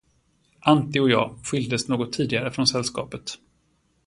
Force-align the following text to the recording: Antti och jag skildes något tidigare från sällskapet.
Antti 0.61 0.99
och 0.99 1.09
jag 1.09 1.35
skildes 1.43 1.87
något 1.87 2.13
tidigare 2.13 2.51
från 2.51 2.67
sällskapet. 2.67 3.37